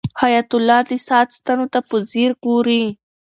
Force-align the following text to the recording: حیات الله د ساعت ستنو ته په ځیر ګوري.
حیات 0.21 0.49
الله 0.57 0.79
د 0.89 0.91
ساعت 1.07 1.29
ستنو 1.37 1.65
ته 1.73 1.79
په 1.89 1.95
ځیر 2.11 2.31
ګوري. 2.43 2.83